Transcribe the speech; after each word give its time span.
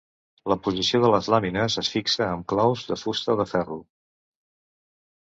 La 0.51 0.55
posició 0.67 1.01
de 1.03 1.11
les 1.15 1.27
làmines 1.33 1.75
es 1.81 1.91
fixa 1.95 2.23
amb 2.29 2.47
claus 2.53 2.87
de 2.93 2.97
fusta 3.03 3.37
o 3.37 3.37
de 3.43 3.47
ferro. 3.53 3.79